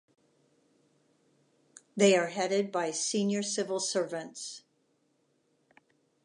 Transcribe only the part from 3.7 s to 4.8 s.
servants.